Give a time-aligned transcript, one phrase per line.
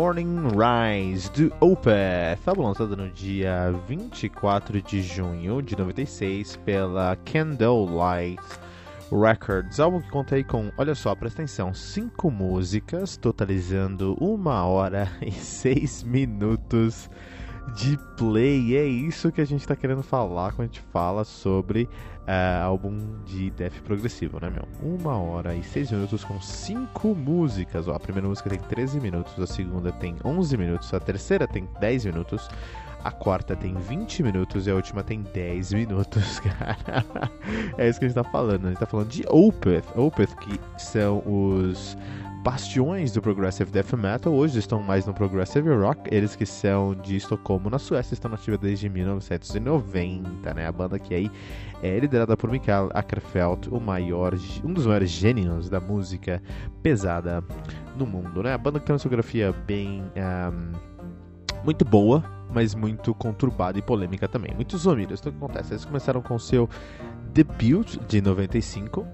[0.00, 8.42] Morning Rise do Opeth, álbum lançado no dia 24 de junho de 96 pela Candlelight
[9.12, 9.78] Records.
[9.78, 15.32] Álbum que conta aí com, olha só, presta atenção, cinco músicas, totalizando uma hora e
[15.32, 17.10] seis minutos
[17.74, 18.76] de play.
[18.76, 21.88] É isso que a gente está querendo falar quando a gente fala sobre
[22.20, 24.66] uh, álbum de death progressivo, né, meu?
[24.82, 27.88] Uma hora e seis minutos com cinco músicas.
[27.88, 31.68] Ó, a primeira música tem 13 minutos, a segunda tem 11 minutos, a terceira tem
[31.80, 32.48] 10 minutos.
[33.02, 36.76] A quarta tem 20 minutos e a última tem 10 minutos, cara.
[37.78, 38.66] é isso que a gente tá falando.
[38.66, 39.84] A gente tá falando de Opeth.
[39.96, 41.96] Opeth, que são os
[42.42, 47.16] bastiões do Progressive Death Metal, hoje estão mais no Progressive Rock, eles que são de
[47.16, 50.66] Estocolmo, na Suécia, estão nativa desde 1990, né?
[50.66, 51.30] A banda que aí
[51.82, 54.34] é liderada por Mikael Ackerfeldt, o maior,
[54.64, 56.42] um dos maiores gênios da música
[56.82, 57.44] pesada
[57.96, 58.54] no mundo, né?
[58.54, 60.02] A banda que tem uma discografia bem...
[60.16, 60.90] Um,
[61.62, 64.54] muito boa, mas muito conturbada e polêmica também.
[64.54, 65.20] Muitos homínios.
[65.20, 65.74] Então o que acontece?
[65.74, 66.70] Eles começaram com seu
[67.34, 69.06] debut de 95,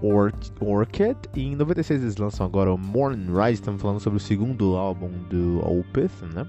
[0.00, 1.18] o Orchid.
[1.34, 5.10] E em 96 eles lançam agora o Morning Rise, estamos falando sobre o segundo álbum
[5.28, 6.46] do Opeth, né?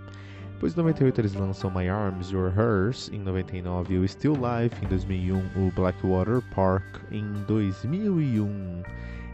[0.53, 4.87] Depois em 98 eles lançam My Arms, Your Hers, em 99 o Still Life, em
[4.87, 8.83] 2001 o Blackwater Park, em 2001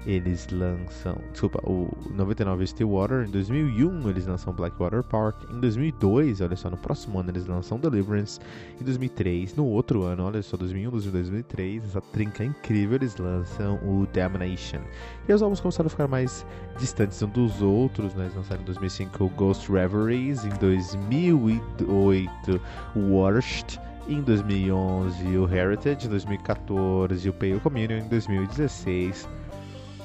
[0.06, 1.18] eles lançam.
[1.32, 3.28] Desculpa, o 99 Stillwater.
[3.28, 5.44] Em 2001 eles lançam Blackwater Park.
[5.52, 8.40] Em 2002, olha só, no próximo ano eles lançam Deliverance.
[8.80, 14.08] Em 2003, no outro ano, olha só, 2001, 2003, essa trinca incrível, eles lançam o
[14.12, 14.82] Damnation.
[15.28, 16.46] E os álbuns começaram a ficar mais
[16.80, 18.24] distantes um dos outros, né?
[18.24, 20.46] Eles lançaram em 2005 o Ghost Reveries.
[20.46, 22.62] Em 2008,
[22.96, 29.30] o Worst em 2011 o Heritage, em 2014 o Pale Communion, em 2016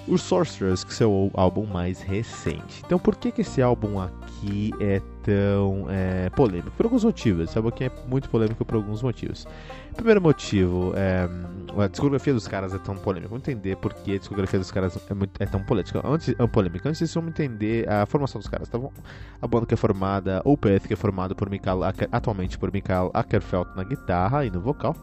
[0.08, 2.82] o Sorcerers, que é o álbum mais recente.
[2.84, 6.70] Então, por que, que esse álbum aqui é tão é, polêmico?
[6.72, 7.48] Por alguns motivos.
[7.48, 9.46] Esse álbum aqui é muito polêmico por alguns motivos.
[9.94, 11.28] Primeiro motivo, é,
[11.82, 13.28] a discografia dos caras é tão polêmica.
[13.28, 16.00] Vamos entender por que a discografia dos caras é, muito, é tão polêmica.
[16.04, 16.88] Antes, é polêmica.
[16.88, 18.68] Antes disso, vamos entender a formação dos caras.
[18.68, 18.92] Então,
[19.40, 21.80] a banda que é formada, Opeth, que é formado por Mikael,
[22.12, 24.94] atualmente por Mikael Ackerfeld na guitarra e no vocal.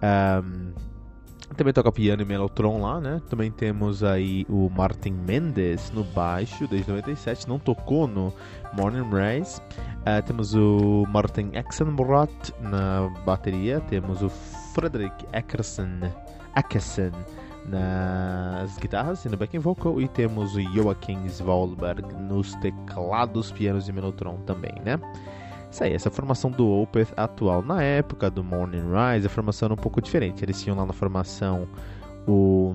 [0.00, 0.72] Um,
[1.56, 3.20] também toca piano e melotron lá, né?
[3.28, 8.32] Também temos aí o Martin Mendes no baixo, desde 97, não tocou no
[8.72, 9.60] Morning Rise.
[10.00, 16.10] Uh, temos o Martin Exenbrot na bateria, temos o Frederick Eckerson,
[16.56, 17.12] Eckerson
[17.68, 23.92] nas guitarras e no backing vocal e temos o Joachim Svalberg nos teclados, pianos e
[23.92, 24.98] melotron também, né?
[25.70, 27.62] Isso aí, essa formação do Opeth atual.
[27.62, 30.44] Na época do Morning Rise, a formação era um pouco diferente.
[30.44, 31.68] Eles tinham lá na formação
[32.26, 32.74] o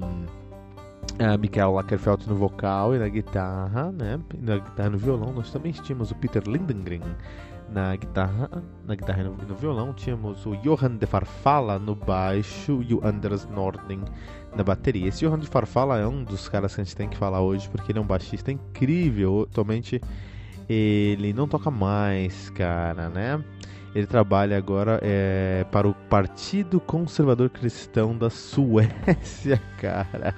[1.14, 4.20] uh, Michael Lackerfeld no vocal e na guitarra, né?
[4.40, 5.34] Na guitarra e no violão.
[5.34, 7.02] Nós também tínhamos o Peter Lindengren
[7.70, 8.50] na guitarra,
[8.86, 9.94] na guitarra e no, no, violão.
[9.94, 14.02] Tínhamos o Johan de Farfalla no baixo e o Anders Nording
[14.56, 15.08] na bateria.
[15.08, 17.68] Esse Johan de Farfalla é um dos caras que a gente tem que falar hoje
[17.70, 19.48] porque ele é um baixista incrível.
[19.50, 20.00] Atualmente
[20.70, 23.44] ele não toca mais, cara, né?
[23.96, 30.34] Ele trabalha agora é, para o Partido Conservador Cristão da Suécia, cara.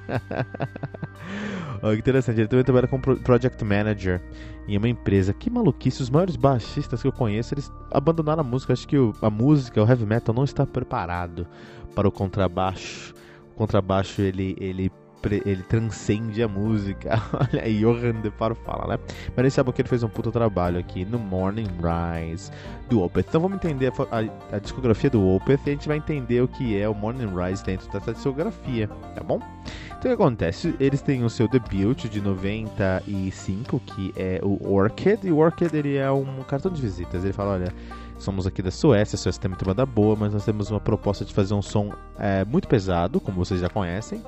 [1.82, 4.22] oh, interessante, ele também trabalha como Project Manager
[4.68, 5.34] em uma empresa.
[5.34, 8.74] Que maluquice, os maiores baixistas que eu conheço, eles abandonaram a música.
[8.74, 11.48] Acho que a música, o heavy metal, não está preparado
[11.96, 13.14] para o contrabaixo.
[13.54, 14.92] O contrabaixo, ele, ele
[15.34, 17.22] ele transcende a música.
[17.34, 19.04] Olha aí, Johan De Faro fala, né?
[19.36, 22.52] Mas sabe que ele fez um puta trabalho aqui no Morning Rise
[22.90, 23.26] do Opeth.
[23.30, 26.48] Então vamos entender a, a, a, discografia do Opeth e a gente vai entender o
[26.48, 29.40] que é o Morning Rise dentro dessa discografia, tá bom?
[29.88, 30.76] Então o que acontece?
[30.80, 35.96] Eles têm o seu debut de 95, que é o Orchid, e o Orchid ele
[35.96, 37.24] é um cartão de visitas.
[37.24, 37.74] Ele fala, olha,
[38.18, 41.26] somos aqui da Suécia, a Suécia tem muita banda boa, mas nós temos uma proposta
[41.26, 44.22] de fazer um som é, muito pesado, como vocês já conhecem,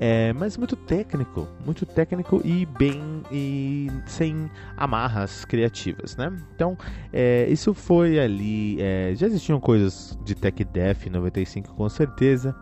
[0.00, 6.32] é, mas muito técnico, muito técnico e bem e sem amarras criativas, né?
[6.54, 6.76] Então,
[7.12, 10.64] é, isso foi ali, é, já existiam coisas de tech
[11.06, 12.54] em 95 com certeza,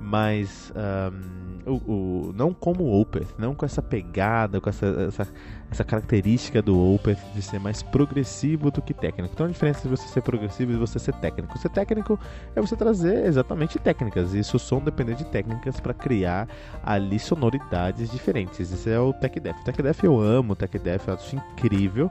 [0.00, 5.28] mas um, o, o, não como o Opeth, não com essa pegada, com essa, essa,
[5.70, 9.32] essa, característica do Opeth de ser mais progressivo do que técnico.
[9.32, 11.58] Então a diferença de você ser progressivo e você ser técnico.
[11.58, 12.18] Ser técnico
[12.54, 16.48] é você trazer exatamente técnicas, e isso som depende de técnicas para criar
[16.82, 18.60] ali sonoridades diferentes.
[18.60, 19.60] Esse é o Tech Death.
[19.60, 22.10] O Tech Death eu amo, o Tech Death eu acho incrível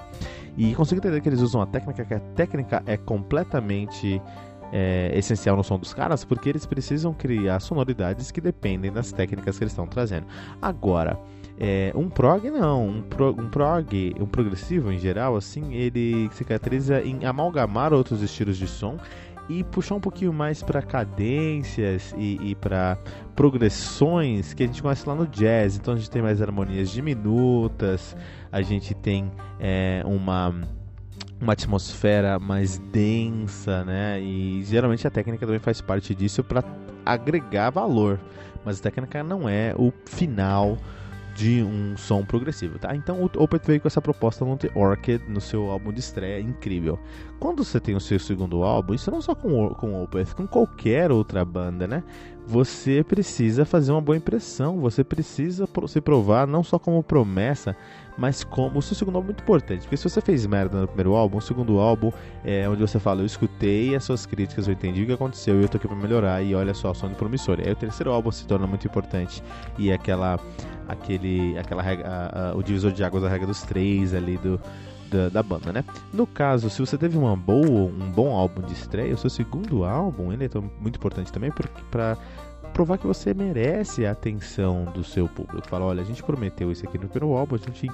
[0.57, 4.21] e consigo entender que eles usam a técnica, que a técnica é completamente
[4.71, 9.57] é, essencial no som dos caras, porque eles precisam criar sonoridades que dependem das técnicas
[9.57, 10.25] que eles estão trazendo.
[10.61, 11.19] Agora,
[11.59, 16.43] é, um prog não, um, pro, um prog, um progressivo em geral, assim, ele se
[16.43, 18.97] caracteriza em amalgamar outros estilos de som
[19.49, 22.97] e puxar um pouquinho mais para cadências e, e para
[23.35, 25.75] progressões que a gente conhece lá no jazz.
[25.75, 28.15] Então a gente tem mais harmonias diminutas,
[28.51, 30.53] a gente tem é, uma
[31.43, 34.19] uma atmosfera mais densa, né?
[34.21, 36.63] E geralmente a técnica também faz parte disso para
[37.05, 38.19] agregar valor,
[38.63, 40.77] mas a técnica não é o final
[41.35, 42.95] de um som progressivo, tá?
[42.95, 46.39] Então o Opeth veio com essa proposta no The Orchid, no seu álbum de estreia,
[46.39, 46.97] incrível.
[47.43, 50.47] Quando você tem o seu segundo álbum, isso não só com, com o Opeth, com
[50.47, 52.01] qualquer outra banda, né?
[52.47, 57.75] Você precisa fazer uma boa impressão, você precisa se provar não só como promessa,
[58.17, 60.87] mas como o seu segundo álbum é muito importante, porque se você fez merda no
[60.87, 62.13] primeiro álbum, o segundo álbum
[62.45, 65.63] é onde você fala, eu escutei as suas críticas, eu entendi o que aconteceu e
[65.63, 67.59] eu tô aqui pra melhorar e olha só, de promissor.
[67.59, 69.43] Aí o terceiro álbum se torna muito importante
[69.77, 70.39] e é aquela,
[70.87, 74.61] aquele, aquela a, a, o divisor de águas da regra dos três ali do,
[75.13, 75.85] da, da, banda, né?
[76.11, 79.85] No caso, se você teve uma boa, um bom álbum de estreia, o seu segundo
[79.85, 80.49] álbum ele é
[80.79, 81.51] muito importante também
[81.91, 82.17] para
[82.73, 85.67] provar que você merece a atenção do seu público.
[85.69, 87.87] Fala, olha, a gente prometeu isso aqui no primeiro álbum, a gente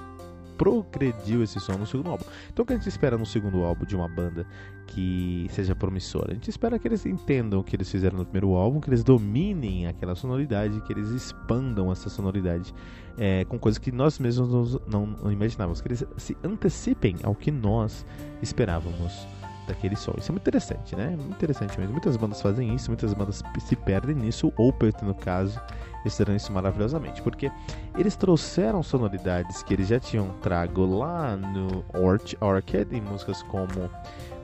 [0.59, 2.25] progrediu esse som no segundo álbum.
[2.51, 4.45] Então o que a gente espera no segundo álbum de uma banda
[4.85, 6.31] que seja promissora?
[6.31, 9.01] A gente espera que eles entendam o que eles fizeram no primeiro álbum, que eles
[9.01, 12.73] dominem aquela sonoridade, que eles expandam essa sonoridade
[13.17, 18.05] é, com coisas que nós mesmos não, imaginávamos, que eles se antecipem ao que nós
[18.41, 19.25] esperávamos
[19.65, 20.13] daquele som.
[20.17, 21.15] Isso é muito interessante, né?
[21.15, 21.93] Muito interessante mesmo.
[21.93, 24.51] Muitas bandas fazem isso, muitas bandas se perdem nisso.
[24.57, 25.59] O Opeth, no caso,
[26.03, 27.51] fizeram isso maravilhosamente, porque
[27.97, 33.89] eles trouxeram sonoridades que eles já tinham trago lá no Orch Orchid, em músicas como,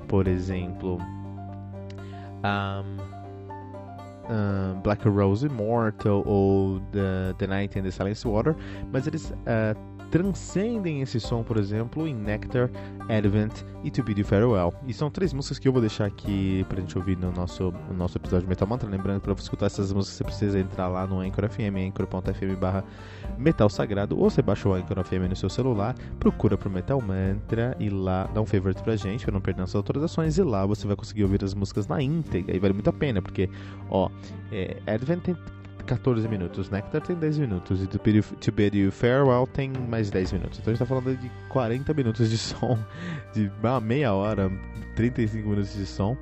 [0.08, 0.98] por exemplo,
[2.44, 2.98] um,
[4.30, 8.56] um, Black Rose Immortal ou The, the Night and the Silence Water,
[8.92, 12.72] mas eles uh, transcendem esse som, por exemplo, em Nectar,
[13.10, 13.52] Advent
[13.84, 14.74] e To Bid You Farewell.
[14.88, 17.98] E são três músicas que eu vou deixar aqui pra gente ouvir no nosso, no
[17.98, 18.90] nosso episódio de Metal Mantra.
[18.90, 22.86] Lembrando que pra escutar essas músicas você precisa entrar lá no Anchor FM, anchor.fm barra
[23.38, 27.76] Metal Sagrado, ou você baixa o Anchor FM no seu celular, procura pro Metal Mantra
[27.78, 30.88] e lá dá um favorite pra gente, pra não perder nossas autorizações, e lá você
[30.88, 33.50] vai conseguir ouvir as músicas na íntegra, e vale muito a pena, porque,
[33.90, 34.10] ó,
[34.50, 35.36] é, Advent
[35.86, 40.60] 14 minutos, Nectar tem 10 minutos e To Bid You Farewell tem mais 10 minutos.
[40.60, 42.78] Então a gente tá falando de 40 minutos de som,
[43.34, 43.52] de
[43.82, 44.52] meia hora,
[44.96, 46.18] 35 minutos de som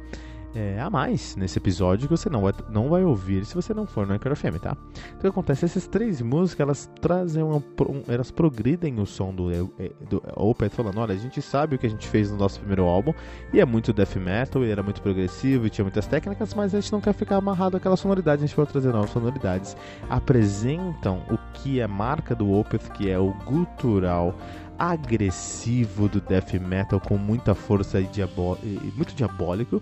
[0.56, 3.86] é, a mais nesse episódio que você não vai, não vai ouvir se você não
[3.86, 4.78] for no Anchor FM, tá?
[5.08, 5.66] Então o que acontece?
[5.66, 10.70] Essas três músicas, elas trazem uma, um, elas progridem o som do, é, do Opeth
[10.70, 13.14] falando, olha, a gente sabe o que a gente fez no nosso primeiro álbum
[13.52, 16.80] e é muito death metal, e era muito progressivo e tinha muitas técnicas, mas a
[16.80, 19.76] gente não quer ficar amarrado àquela sonoridade, a gente vai trazer novas sonoridades.
[20.10, 24.36] Apresentam o que é marca do Opeth, que é o gutural
[24.78, 29.82] agressivo do death metal com muita força e, diabó e muito diabólico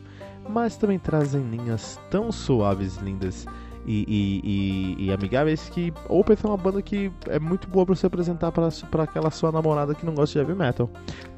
[0.51, 3.45] mas também trazem linhas tão suaves, lindas
[3.85, 7.95] e, e, e, e amigáveis que Opeth é uma banda que é muito boa para
[7.95, 10.89] você apresentar para aquela sua namorada que não gosta de heavy metal.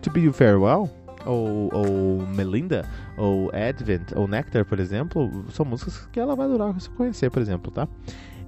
[0.01, 0.89] To Be You Farewell,
[1.25, 2.86] ou, ou Melinda,
[3.17, 7.41] ou Advent, ou Nectar, por exemplo, são músicas que ela vai adorar você conhecer, por
[7.41, 7.88] exemplo, tá?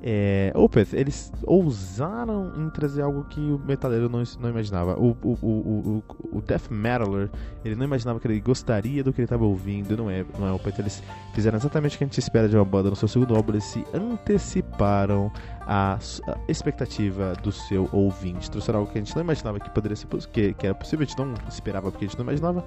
[0.02, 5.00] É, Opeth, eles ousaram em trazer algo que o metaleiro não, não imaginava.
[5.00, 7.30] O, o, o, o, o death metaler,
[7.64, 10.52] ele não imaginava que ele gostaria do que ele estava ouvindo, não é, não é
[10.52, 10.80] Opeth.
[10.80, 11.02] Eles
[11.34, 13.64] fizeram exatamente o que a gente espera de uma banda no seu segundo álbum, eles
[13.64, 15.32] se anteciparam
[15.68, 15.98] a
[16.48, 18.50] expectativa do seu ouvinte.
[18.52, 21.10] Trouxeram algo que a gente não imaginava que poderia ser que, que era possível, a
[21.10, 22.64] gente não esperava porque a gente não imaginava.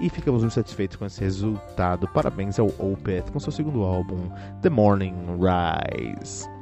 [0.00, 2.08] E ficamos muito satisfeitos com esse resultado.
[2.08, 4.30] Parabéns ao Opeth com seu segundo álbum,
[4.62, 6.57] The Morning Rise.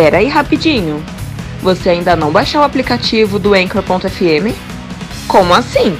[0.00, 1.04] Pera aí rapidinho.
[1.60, 4.56] Você ainda não baixou o aplicativo do Anchor.fm?
[5.28, 5.94] Como assim?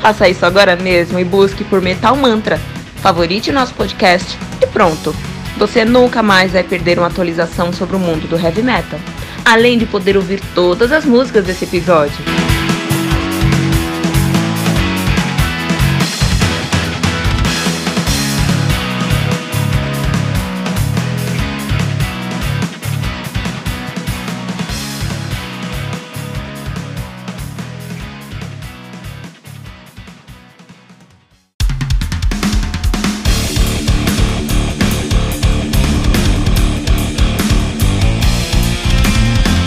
[0.00, 2.60] Faça isso agora mesmo e busque por Metal Mantra.
[3.02, 5.12] Favorite nosso podcast e pronto.
[5.58, 9.00] Você nunca mais vai perder uma atualização sobre o mundo do heavy metal
[9.44, 12.49] além de poder ouvir todas as músicas desse episódio.